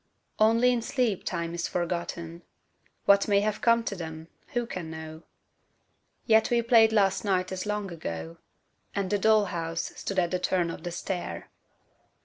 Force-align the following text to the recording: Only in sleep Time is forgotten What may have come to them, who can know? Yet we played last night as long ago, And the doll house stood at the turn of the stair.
Only 0.39 0.71
in 0.71 0.81
sleep 0.81 1.23
Time 1.23 1.53
is 1.53 1.67
forgotten 1.67 2.41
What 3.05 3.27
may 3.27 3.41
have 3.41 3.61
come 3.61 3.83
to 3.83 3.95
them, 3.95 4.29
who 4.55 4.65
can 4.65 4.89
know? 4.89 5.21
Yet 6.25 6.49
we 6.49 6.63
played 6.63 6.91
last 6.91 7.23
night 7.23 7.51
as 7.51 7.67
long 7.67 7.91
ago, 7.91 8.39
And 8.95 9.11
the 9.11 9.19
doll 9.19 9.45
house 9.53 9.93
stood 9.95 10.17
at 10.17 10.31
the 10.31 10.39
turn 10.39 10.71
of 10.71 10.81
the 10.81 10.91
stair. 10.91 11.51